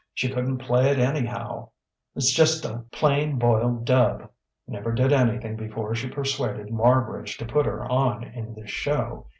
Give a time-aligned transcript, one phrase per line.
[0.15, 1.69] She couldn't play it anyhow
[2.17, 4.31] 's just a plain boiled dub
[4.67, 9.27] never did anything before she persuaded Marbridge to put her on in this show.